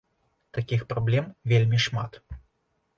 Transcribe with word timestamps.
Такіх 0.59 0.87
праблем 0.95 1.29
вельмі 1.55 1.77
шмат. 1.87 2.23